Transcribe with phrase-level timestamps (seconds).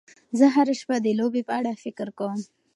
[0.37, 2.39] زه هره شپه د لوبې په اړه فکر کوم.